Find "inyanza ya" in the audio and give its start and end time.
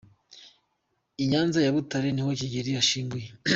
1.23-1.73